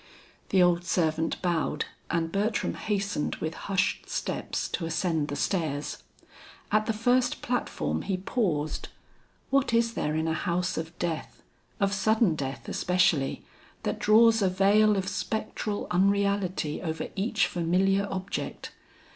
[0.49, 6.01] The old servant bowed and Bertram hastened with hushed steps to ascend the stairs.
[6.71, 8.89] At the first platform he paused.
[9.51, 11.43] What is there in a house of death,
[11.79, 13.45] of sudden death especially,
[13.83, 18.71] that draws a veil of spectral unreality over each familiar object!